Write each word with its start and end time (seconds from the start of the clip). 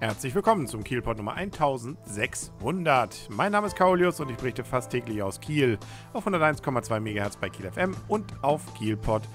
Herzlich 0.00 0.34
willkommen 0.34 0.66
zum 0.66 0.82
Kielpot 0.82 1.16
Nummer 1.16 1.34
1600. 1.34 3.28
Mein 3.30 3.52
Name 3.52 3.68
ist 3.68 3.76
Kaulius 3.76 4.18
und 4.18 4.28
ich 4.28 4.36
berichte 4.36 4.64
fast 4.64 4.90
täglich 4.90 5.22
aus 5.22 5.40
Kiel 5.40 5.78
auf 6.12 6.26
101,2 6.26 6.98
MHz 6.98 7.36
bei 7.36 7.48
Kiel 7.48 7.70
FM 7.70 7.96
und 8.08 8.34
auf 8.42 8.74
kielpot.de. 8.74 9.32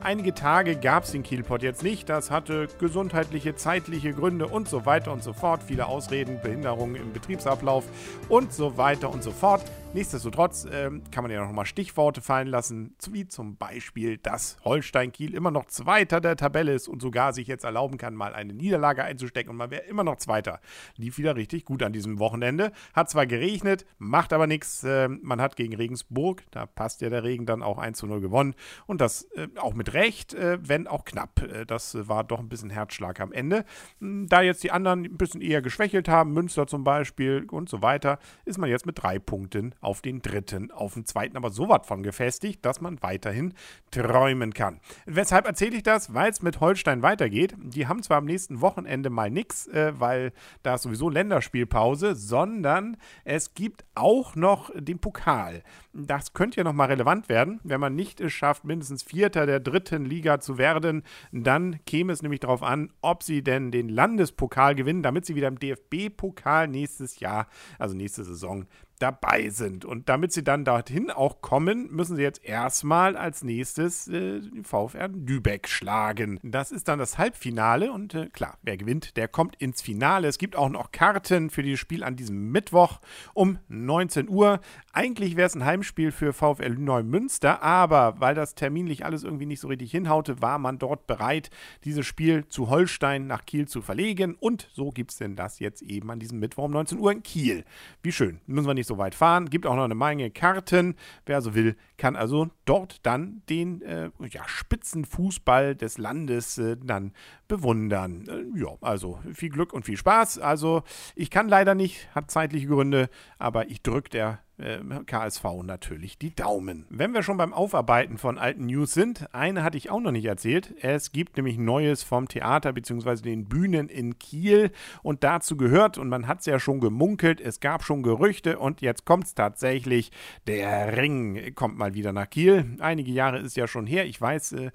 Einige 0.00 0.32
Tage 0.32 0.76
gab 0.76 1.02
es 1.02 1.10
den 1.10 1.24
Kielpot 1.24 1.64
jetzt 1.64 1.82
nicht. 1.82 2.08
Das 2.08 2.30
hatte 2.30 2.68
gesundheitliche, 2.78 3.56
zeitliche 3.56 4.12
Gründe 4.12 4.46
und 4.46 4.68
so 4.68 4.86
weiter 4.86 5.12
und 5.12 5.24
so 5.24 5.32
fort. 5.32 5.64
Viele 5.64 5.86
Ausreden, 5.86 6.40
Behinderungen 6.40 6.94
im 6.94 7.12
Betriebsablauf 7.12 7.84
und 8.28 8.52
so 8.52 8.78
weiter 8.78 9.10
und 9.10 9.24
so 9.24 9.32
fort. 9.32 9.64
Nichtsdestotrotz 9.94 10.66
ähm, 10.70 11.02
kann 11.10 11.24
man 11.24 11.30
ja 11.30 11.42
noch 11.42 11.50
mal 11.50 11.64
Stichworte 11.64 12.20
fallen 12.20 12.46
lassen, 12.46 12.94
wie 13.10 13.26
zum 13.26 13.56
Beispiel, 13.56 14.18
dass 14.18 14.58
Holstein 14.62 15.12
Kiel 15.12 15.34
immer 15.34 15.50
noch 15.50 15.64
Zweiter 15.64 16.20
der 16.20 16.36
Tabelle 16.36 16.74
ist 16.74 16.88
und 16.88 17.00
sogar 17.00 17.32
sich 17.32 17.46
jetzt 17.46 17.64
erlauben 17.64 17.96
kann, 17.96 18.14
mal 18.14 18.34
eine 18.34 18.52
Niederlage 18.52 19.02
einzustecken 19.02 19.50
und 19.50 19.56
man 19.56 19.70
wäre 19.70 19.84
immer 19.84 20.04
noch 20.04 20.16
Zweiter. 20.16 20.60
Lief 20.96 21.16
wieder 21.16 21.36
richtig 21.36 21.64
gut 21.64 21.82
an 21.82 21.94
diesem 21.94 22.18
Wochenende. 22.18 22.72
Hat 22.92 23.08
zwar 23.08 23.26
geregnet, 23.26 23.86
macht 23.96 24.34
aber 24.34 24.46
nichts. 24.46 24.84
Äh, 24.84 25.08
man 25.08 25.40
hat 25.40 25.56
gegen 25.56 25.74
Regensburg, 25.74 26.42
da 26.50 26.66
passt 26.66 27.00
ja 27.00 27.08
der 27.08 27.24
Regen 27.24 27.46
dann 27.46 27.62
auch 27.62 27.78
1 27.78 27.96
zu 27.96 28.06
0 28.06 28.20
gewonnen 28.20 28.54
und 28.86 29.00
das 29.00 29.22
äh, 29.36 29.48
auch 29.56 29.72
mit 29.72 29.94
Recht, 29.94 30.34
äh, 30.34 30.58
wenn 30.60 30.86
auch 30.86 31.06
knapp. 31.06 31.40
Äh, 31.40 31.64
das 31.64 31.96
war 32.06 32.24
doch 32.24 32.40
ein 32.40 32.50
bisschen 32.50 32.68
Herzschlag 32.68 33.20
am 33.20 33.32
Ende. 33.32 33.64
Hm, 34.00 34.26
da 34.28 34.42
jetzt 34.42 34.62
die 34.62 34.70
anderen 34.70 35.06
ein 35.06 35.16
bisschen 35.16 35.40
eher 35.40 35.62
geschwächelt 35.62 36.10
haben, 36.10 36.34
Münster 36.34 36.66
zum 36.66 36.84
Beispiel 36.84 37.46
und 37.50 37.70
so 37.70 37.80
weiter, 37.80 38.18
ist 38.44 38.58
man 38.58 38.68
jetzt 38.68 38.84
mit 38.84 39.02
drei 39.02 39.18
Punkten 39.18 39.74
auf 39.80 40.02
den 40.02 40.22
dritten, 40.22 40.70
auf 40.70 40.94
den 40.94 41.04
zweiten, 41.04 41.36
aber 41.36 41.50
so 41.50 41.68
was 41.68 41.86
von 41.86 42.02
gefestigt, 42.02 42.64
dass 42.64 42.80
man 42.80 43.02
weiterhin 43.02 43.54
träumen 43.90 44.52
kann. 44.52 44.80
Weshalb 45.06 45.46
erzähle 45.46 45.76
ich 45.76 45.82
das? 45.82 46.14
Weil 46.14 46.30
es 46.30 46.42
mit 46.42 46.60
Holstein 46.60 47.02
weitergeht. 47.02 47.54
Die 47.58 47.86
haben 47.86 48.02
zwar 48.02 48.18
am 48.18 48.24
nächsten 48.24 48.60
Wochenende 48.60 49.10
mal 49.10 49.30
nichts, 49.30 49.66
äh, 49.68 49.92
weil 49.98 50.32
da 50.62 50.74
ist 50.74 50.82
sowieso 50.82 51.08
Länderspielpause, 51.08 52.14
sondern 52.14 52.96
es 53.24 53.54
gibt 53.54 53.84
auch 53.94 54.34
noch 54.34 54.70
den 54.74 54.98
Pokal. 54.98 55.62
Das 55.92 56.32
könnte 56.32 56.58
ja 56.58 56.64
nochmal 56.64 56.88
relevant 56.88 57.28
werden. 57.28 57.60
Wenn 57.64 57.80
man 57.80 57.94
nicht 57.94 58.20
es 58.20 58.32
schafft, 58.32 58.64
mindestens 58.64 59.02
Vierter 59.02 59.46
der 59.46 59.60
dritten 59.60 60.04
Liga 60.04 60.40
zu 60.40 60.58
werden, 60.58 61.02
dann 61.32 61.84
käme 61.86 62.12
es 62.12 62.22
nämlich 62.22 62.40
darauf 62.40 62.62
an, 62.62 62.92
ob 63.00 63.22
sie 63.22 63.42
denn 63.42 63.70
den 63.70 63.88
Landespokal 63.88 64.74
gewinnen, 64.74 65.02
damit 65.02 65.26
sie 65.26 65.34
wieder 65.34 65.48
im 65.48 65.58
DFB-Pokal 65.58 66.68
nächstes 66.68 67.20
Jahr, 67.20 67.48
also 67.78 67.94
nächste 67.96 68.24
Saison, 68.24 68.66
dabei 68.98 69.50
sind. 69.50 69.84
Und 69.84 70.08
damit 70.08 70.32
sie 70.32 70.44
dann 70.44 70.64
dorthin 70.64 71.10
auch 71.10 71.40
kommen, 71.40 71.90
müssen 71.90 72.16
sie 72.16 72.22
jetzt 72.22 72.44
erstmal 72.44 73.16
als 73.16 73.42
nächstes 73.42 74.08
äh, 74.08 74.40
VfR 74.62 75.08
Lübeck 75.08 75.68
schlagen. 75.68 76.38
Das 76.42 76.72
ist 76.72 76.88
dann 76.88 76.98
das 76.98 77.18
Halbfinale 77.18 77.92
und 77.92 78.14
äh, 78.14 78.28
klar, 78.28 78.58
wer 78.62 78.76
gewinnt, 78.76 79.16
der 79.16 79.28
kommt 79.28 79.56
ins 79.56 79.82
Finale. 79.82 80.28
Es 80.28 80.38
gibt 80.38 80.56
auch 80.56 80.68
noch 80.68 80.92
Karten 80.92 81.50
für 81.50 81.62
dieses 81.62 81.80
Spiel 81.80 82.02
an 82.02 82.16
diesem 82.16 82.50
Mittwoch 82.50 83.00
um 83.34 83.58
19 83.68 84.28
Uhr. 84.28 84.60
Eigentlich 84.92 85.36
wäre 85.36 85.46
es 85.46 85.54
ein 85.54 85.64
Heimspiel 85.64 86.10
für 86.10 86.32
VfL 86.32 86.74
Neumünster, 86.76 87.62
aber 87.62 88.20
weil 88.20 88.34
das 88.34 88.54
terminlich 88.54 89.04
alles 89.04 89.22
irgendwie 89.24 89.46
nicht 89.46 89.60
so 89.60 89.68
richtig 89.68 89.90
hinhaute, 89.90 90.42
war 90.42 90.58
man 90.58 90.78
dort 90.78 91.06
bereit, 91.06 91.50
dieses 91.84 92.06
Spiel 92.06 92.46
zu 92.48 92.68
Holstein 92.68 93.26
nach 93.26 93.46
Kiel 93.46 93.68
zu 93.68 93.80
verlegen. 93.80 94.34
Und 94.34 94.68
so 94.72 94.90
gibt 94.90 95.12
es 95.12 95.18
denn 95.18 95.36
das 95.36 95.60
jetzt 95.60 95.82
eben 95.82 96.10
an 96.10 96.18
diesem 96.18 96.40
Mittwoch 96.40 96.64
um 96.64 96.72
19 96.72 96.98
Uhr 96.98 97.12
in 97.12 97.22
Kiel. 97.22 97.64
Wie 98.02 98.12
schön. 98.12 98.40
Müssen 98.46 98.66
wir 98.66 98.74
nicht 98.74 98.87
so 98.88 98.98
weit 98.98 99.14
fahren. 99.14 99.48
Gibt 99.50 99.66
auch 99.66 99.76
noch 99.76 99.84
eine 99.84 99.94
Menge 99.94 100.30
Karten. 100.30 100.96
Wer 101.26 101.36
also 101.36 101.54
will, 101.54 101.76
kann 101.96 102.16
also 102.16 102.48
dort 102.64 103.06
dann 103.06 103.42
den 103.48 103.82
äh, 103.82 104.10
ja, 104.30 104.42
Spitzenfußball 104.46 105.76
des 105.76 105.98
Landes 105.98 106.58
äh, 106.58 106.76
dann 106.82 107.12
bewundern. 107.48 108.26
Äh, 108.28 108.60
ja, 108.60 108.76
also 108.80 109.18
viel 109.32 109.50
Glück 109.50 109.72
und 109.72 109.84
viel 109.84 109.96
Spaß. 109.96 110.38
Also 110.38 110.82
ich 111.14 111.30
kann 111.30 111.48
leider 111.48 111.74
nicht, 111.74 112.14
hat 112.14 112.30
zeitliche 112.30 112.68
Gründe, 112.68 113.08
aber 113.38 113.68
ich 113.68 113.82
drücke 113.82 114.10
der 114.10 114.40
äh, 114.58 114.80
KSV 115.06 115.44
natürlich 115.62 116.18
die 116.18 116.34
Daumen. 116.34 116.84
Wenn 116.90 117.14
wir 117.14 117.22
schon 117.22 117.36
beim 117.36 117.52
Aufarbeiten 117.52 118.18
von 118.18 118.38
alten 118.38 118.66
News 118.66 118.92
sind, 118.92 119.32
eine 119.32 119.62
hatte 119.62 119.78
ich 119.78 119.90
auch 119.90 120.00
noch 120.00 120.10
nicht 120.10 120.24
erzählt. 120.24 120.74
Es 120.80 121.12
gibt 121.12 121.36
nämlich 121.36 121.58
Neues 121.58 122.02
vom 122.02 122.28
Theater 122.28 122.72
bzw. 122.72 123.22
den 123.22 123.44
Bühnen 123.46 123.88
in 123.88 124.18
Kiel 124.18 124.70
und 125.02 125.24
dazu 125.24 125.56
gehört, 125.56 125.98
und 125.98 126.08
man 126.08 126.26
hat 126.26 126.40
es 126.40 126.46
ja 126.46 126.58
schon 126.58 126.80
gemunkelt, 126.80 127.40
es 127.40 127.60
gab 127.60 127.84
schon 127.84 128.02
Gerüchte 128.02 128.58
und 128.58 128.80
jetzt 128.80 129.04
kommt 129.04 129.24
es 129.24 129.34
tatsächlich, 129.34 130.10
der 130.46 130.96
Ring 130.96 131.54
kommt 131.54 131.78
mal 131.78 131.94
wieder 131.94 132.12
nach 132.12 132.28
Kiel. 132.28 132.76
Einige 132.80 133.12
Jahre 133.12 133.38
ist 133.38 133.56
ja 133.56 133.68
schon 133.68 133.86
her. 133.86 134.06
Ich 134.06 134.20
weiß, 134.20 134.52
äh, 134.52 134.70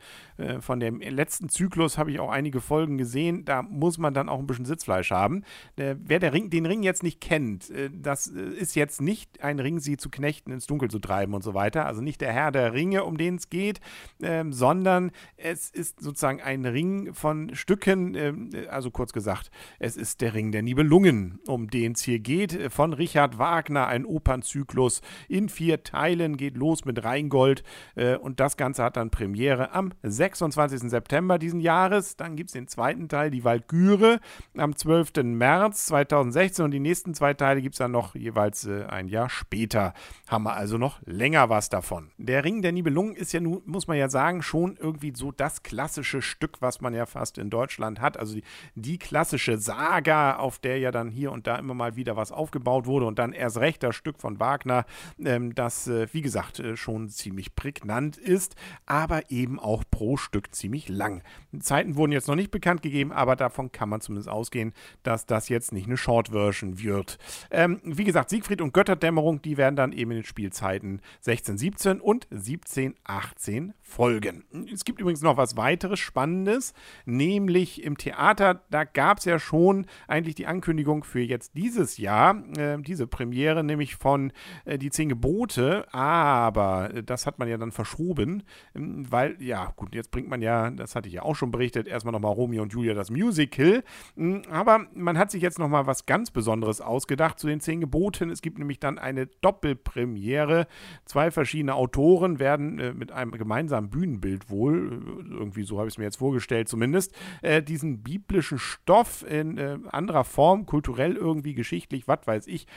von 0.62 0.80
dem 0.80 1.02
letzten 1.02 1.50
Zyklus 1.50 1.98
habe 1.98 2.12
ich 2.12 2.20
auch 2.20 2.32
einige 2.32 2.62
Folgen 2.64 2.98
gesehen. 2.98 3.46
Da 3.46 3.62
muss 3.62 3.98
man 3.98 4.14
dann 4.14 4.30
auch 4.30 4.40
ein 4.40 4.48
bisschen 4.48 4.66
Sitzfleisch 4.66 5.12
haben. 5.12 5.44
Äh, 5.76 5.96
wer 6.00 6.34
Ring, 6.34 6.50
den 6.50 6.66
Ring 6.66 6.84
jetzt 6.84 7.04
nicht 7.04 7.22
kennt, 7.22 7.70
äh, 7.70 7.90
das 7.94 8.28
äh, 8.28 8.40
ist 8.40 8.76
jetzt 8.76 9.02
nicht 9.02 9.44
ein 9.44 9.60
Ring, 9.60 9.80
sie 9.80 9.98
zu 9.98 10.10
Knechten 10.10 10.52
ins 10.52 10.66
Dunkel 10.68 10.90
zu 10.90 11.00
treiben 11.00 11.34
und 11.34 11.44
so 11.44 11.54
weiter. 11.54 11.86
Also 11.86 12.02
nicht 12.02 12.22
der 12.22 12.34
Herr 12.34 12.52
der 12.52 12.74
Ringe, 12.74 13.04
um 13.04 13.18
den 13.18 13.36
es 13.36 13.50
geht, 13.50 13.80
ähm, 14.22 14.54
sondern 14.54 15.12
es 15.38 15.70
ist 15.70 16.02
sozusagen 16.02 16.42
ein 16.42 16.66
Ring 16.66 17.14
von 17.14 17.54
Stücken, 17.56 18.16
ähm, 18.16 18.50
also 18.70 18.92
kurz 18.92 19.14
gesagt, 19.14 19.52
es 19.80 19.98
ist 19.98 20.22
der 20.22 20.34
Ring 20.34 20.52
der 20.52 20.64
Nibelungen, 20.64 21.40
um 21.48 21.70
den 21.70 21.94
es 21.94 22.02
hier 22.02 22.20
geht, 22.20 22.72
von 22.72 22.94
Richard 22.94 23.38
Wagner, 23.38 23.88
ein 23.88 24.06
Opernzyklus 24.06 25.02
in 25.28 25.50
vier 25.50 25.84
Teilen, 25.84 26.38
geht 26.38 26.58
los 26.58 26.86
mit 26.86 27.04
Rheingold 27.04 27.64
äh, 27.96 28.16
und 28.16 28.40
das 28.40 28.58
Ganze 28.58 28.84
hat 28.84 28.98
dann 28.98 29.10
Premiere 29.10 29.74
am 29.74 29.92
26. 30.04 30.90
September 30.90 31.38
diesen 31.38 31.60
Jahres. 31.60 32.16
Dann 32.16 32.36
gibt 32.36 32.50
es 32.50 32.53
den 32.54 32.68
zweiten 32.68 33.10
Teil, 33.10 33.32
die 33.32 33.44
Walküre, 33.44 34.20
am 34.58 34.76
12. 34.76 35.24
März 35.24 35.88
2016 35.88 36.66
und 36.66 36.72
die 36.72 36.80
nächsten 36.80 37.14
zwei 37.14 37.34
Teile 37.34 37.62
gibt 37.62 37.76
es 37.76 37.80
dann 37.80 37.92
noch 37.92 38.16
jeweils 38.16 38.66
äh, 38.66 38.86
ein 38.86 39.08
Jahr 39.08 39.30
später 39.30 39.54
später 39.74 39.94
haben 40.28 40.44
wir 40.46 40.56
also 40.56 40.78
noch 40.78 41.00
länger 41.06 41.50
was 41.50 41.70
davon. 41.70 42.10
Der 42.18 42.44
Ring 42.44 42.62
der 42.62 42.72
Nibelungen 42.72 43.16
ist 43.16 43.34
ja 43.34 43.40
nun, 43.40 43.62
muss 43.66 43.88
man 43.88 43.98
ja 43.98 44.10
sagen, 44.10 44.42
schon 44.42 44.78
irgendwie 44.78 45.14
so 45.16 45.32
das 45.32 45.64
klassische 45.64 46.22
Stück, 46.22 46.62
was 46.62 46.82
man 46.82 46.94
ja 46.94 47.06
fast 47.06 47.38
in 47.38 47.50
Deutschland 47.50 48.02
hat. 48.02 48.18
Also 48.18 48.36
die, 48.36 48.44
die 48.76 48.98
klassische 48.98 49.58
Saga, 49.58 50.38
auf 50.38 50.60
der 50.60 50.80
ja 50.80 50.92
dann 50.92 51.10
hier 51.10 51.32
und 51.32 51.46
da 51.46 51.58
immer 51.58 51.74
mal 51.74 51.96
wieder 51.96 52.16
was 52.16 52.32
aufgebaut 52.32 52.86
wurde 52.86 53.06
und 53.06 53.20
dann 53.20 53.34
erst 53.34 53.58
recht 53.58 53.84
das 53.84 53.96
Stück 53.96 54.20
von 54.20 54.40
Wagner, 54.40 54.86
ähm, 55.24 55.54
das, 55.54 55.88
äh, 55.88 56.08
wie 56.12 56.22
gesagt, 56.22 56.60
äh, 56.60 56.76
schon 56.76 57.10
ziemlich 57.10 57.56
prägnant 57.56 58.18
ist, 58.18 58.56
aber 58.86 59.30
eben 59.30 59.60
auch 59.60 59.84
pro 59.94 60.18
Stück 60.18 60.56
ziemlich 60.56 60.90
lang. 60.90 61.22
Zeiten 61.60 61.96
wurden 61.96 62.12
jetzt 62.12 62.28
noch 62.28 62.34
nicht 62.34 62.50
bekannt 62.50 62.82
gegeben, 62.82 63.12
aber 63.12 63.36
davon 63.36 63.72
kann 63.72 63.90
man 63.90 64.02
zumindest 64.02 64.28
ausgehen, 64.28 64.74
dass 65.04 65.28
das 65.28 65.50
jetzt 65.50 65.72
nicht 65.72 65.86
eine 65.86 65.98
Short-Version 65.98 66.80
wird. 66.80 67.20
Ähm, 67.52 67.80
wie 67.84 68.04
gesagt, 68.04 68.32
Siegfried 68.32 68.60
und 68.62 68.74
Götterdämmerung, 68.74 69.44
die 69.44 69.56
werden 69.56 69.76
dann 69.76 69.92
eben 69.92 70.10
in 70.10 70.18
den 70.18 70.24
Spielzeiten 70.24 71.00
16, 71.22 71.60
17 71.60 72.02
und 72.02 72.26
17, 72.32 72.96
18 73.04 73.74
folgen. 73.82 74.44
Es 74.74 74.84
gibt 74.84 75.00
übrigens 75.00 75.22
noch 75.22 75.38
was 75.38 75.58
weiteres 75.58 76.00
Spannendes, 76.00 76.74
nämlich 77.06 77.84
im 77.84 77.96
Theater, 77.96 78.64
da 78.72 78.86
gab 78.86 79.20
es 79.20 79.26
ja 79.26 79.38
schon 79.38 79.86
eigentlich 80.08 80.34
die 80.34 80.48
Ankündigung 80.48 81.04
für 81.04 81.22
jetzt 81.22 81.56
dieses 81.56 82.00
Jahr, 82.00 82.44
äh, 82.58 82.82
diese 82.82 83.06
Premiere, 83.06 83.64
nämlich 83.64 83.96
von 83.96 84.34
äh, 84.66 84.80
Die 84.80 84.90
Zehn 84.90 85.10
Gebote, 85.10 85.86
aber 85.94 86.90
das 87.06 87.28
hat 87.28 87.38
man 87.38 87.48
ja 87.48 87.58
dann 87.58 87.72
verschoben, 87.72 88.42
ähm, 88.74 89.06
weil, 89.12 89.40
ja, 89.40 89.72
gut, 89.76 89.83
jetzt 89.92 90.12
bringt 90.12 90.30
man 90.30 90.42
ja, 90.42 90.70
das 90.72 90.96
hatte 90.96 91.08
ich 91.08 91.16
ja 91.16 91.24
auch 91.24 91.36
schon 91.36 91.52
berichtet, 91.52 91.88
erstmal 91.88 92.12
nochmal 92.12 92.34
Romeo 92.34 92.62
und 92.64 92.74
Julia 92.74 92.94
das 92.94 93.10
Musical, 93.10 93.84
ähm, 94.18 94.44
aber 94.50 94.86
man 94.94 95.18
hat 95.18 95.32
sich 95.32 95.42
jetzt 95.42 95.60
nochmal 95.60 95.88
was 95.88 96.06
ganz 96.06 96.32
Besonderes 96.32 96.82
ausgedacht 96.82 97.40
zu 97.40 97.48
den 97.48 97.60
Zehn 97.60 97.82
Geboten. 97.82 98.30
Es 98.30 98.42
gibt 98.42 98.60
nämlich 98.60 98.80
dann 98.80 98.98
eine 98.98 99.28
Doppelpremiere. 99.28 100.68
Zwei 101.06 101.32
verschiedene 101.32 101.76
Autoren 101.76 102.40
werden 102.40 102.80
äh, 102.80 102.94
mit 102.94 103.12
einem 103.12 103.32
gemeinsamen 103.32 103.90
Bühnenbild 103.90 104.50
wohl, 104.50 105.02
äh, 105.04 105.34
irgendwie 105.34 105.64
so 105.64 105.78
habe 105.78 105.88
ich 105.88 105.96
es 105.96 105.98
mir 105.98 106.06
jetzt 106.06 106.18
vorgestellt 106.18 106.68
zumindest, 106.68 107.14
äh, 107.42 107.62
diesen 107.62 108.04
biblischen 108.04 108.58
Stoff 108.58 109.26
in 109.28 109.60
anderer 109.90 110.24
Form, 110.24 110.66
kulturell 110.66 111.16
irgendwie, 111.16 111.54
geschichtlich, 111.54 112.08
was 112.08 112.26
weiß 112.26 112.48
ich, 112.48 112.68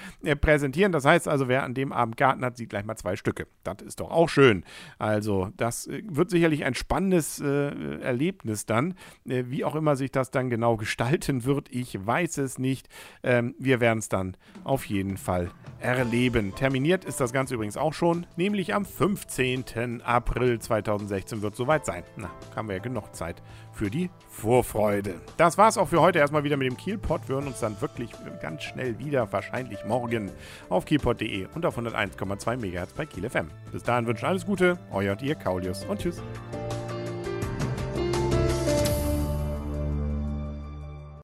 präsentieren. 0.41 0.93
Das 0.93 1.05
heißt 1.05 1.29
also, 1.29 1.49
wer 1.49 1.63
an 1.63 1.75
dem 1.75 1.93
Abend 1.93 2.17
Garten 2.17 2.45
hat, 2.45 2.57
sieht 2.57 2.71
gleich 2.71 2.85
mal 2.85 2.97
zwei 2.97 3.17
Stücke. 3.17 3.47
Das 3.65 3.83
ist 3.83 4.01
doch 4.01 4.11
auch 4.11 4.29
schön. 4.29 4.65
Also, 4.99 5.51
das 5.57 5.89
wird 5.89 6.31
sicherlich 6.31 6.65
ein 6.65 6.75
spannendes 6.75 6.96
Erlebnis 6.97 8.67
dann. 8.67 8.95
wie 9.25 9.65
auch 9.65 9.75
immer 9.75 9.97
sich 9.97 10.11
das 10.11 10.31
dann 10.31 10.51
genau 10.51 10.77
gestalten 10.77 11.45
wird, 11.45 11.69
ich 11.71 12.07
weiß 12.07 12.39
es 12.39 12.59
nicht. 12.59 12.89
Ähm, 13.23 13.55
wir 13.59 13.81
werden 13.81 13.99
es 13.99 14.09
dann 14.09 14.37
auf 14.65 14.87
jeden 14.87 15.17
Fall 15.17 15.51
erleben. 15.81 16.55
Terminiert 16.55 17.05
ist 17.05 17.21
das 17.21 17.33
Ganze 17.33 17.55
übrigens 17.55 17.77
auch 17.77 17.93
schon, 17.93 18.27
nämlich 18.37 18.75
am 18.75 18.85
15. 18.85 20.03
April 20.03 20.59
2016 20.59 21.43
wird 21.43 21.57
soweit 21.57 21.85
sein. 21.85 22.03
Na, 22.17 22.31
haben 22.55 22.69
wir 22.69 22.77
ja 22.77 22.83
genug 22.83 23.15
Zeit 23.15 23.43
für 23.73 23.91
die 23.91 24.11
Vorfreude. 24.29 25.21
Das 25.37 25.59
war's 25.59 25.79
auch 25.79 25.89
für 25.89 26.01
heute 26.01 26.19
erstmal 26.19 26.45
wieder 26.45 26.57
mit 26.57 26.69
dem 26.69 26.77
Kielpot. 26.77 27.29
Wir 27.29 27.37
hören 27.37 27.47
uns 27.47 27.61
dann 27.61 27.81
wirklich 27.81 28.11
ganz 28.41 28.63
schnell 28.63 28.99
wieder, 28.99 29.31
wahrscheinlich 29.33 29.85
morgen, 29.85 30.31
auf 30.69 30.85
kielpot.de 30.85 31.47
und 31.55 31.67
auf 31.67 31.79
101,2 31.79 32.57
MHz 32.57 32.93
bei 32.95 33.07
Kiel 33.07 33.29
FM. 33.29 33.49
Bis 33.73 33.83
dahin 33.83 34.07
wünschen 34.07 34.27
alles 34.27 34.47
Gute, 34.47 34.79
euer 34.91 35.13
und 35.13 35.23
ihr 35.23 35.35
Kaulius 35.35 35.85
und 35.85 36.01
tschüss. 36.01 36.23